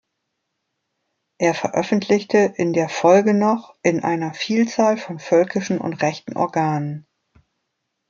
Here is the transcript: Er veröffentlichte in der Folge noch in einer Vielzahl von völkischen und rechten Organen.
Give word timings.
Er 1.37 1.53
veröffentlichte 1.53 2.39
in 2.55 2.73
der 2.73 2.89
Folge 2.89 3.35
noch 3.35 3.75
in 3.83 4.03
einer 4.03 4.33
Vielzahl 4.33 4.97
von 4.97 5.19
völkischen 5.19 5.77
und 5.77 6.01
rechten 6.01 6.35
Organen. 6.37 7.05